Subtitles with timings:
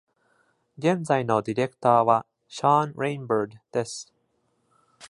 [0.79, 4.11] 現在のディレクターは Sean Rainbird です。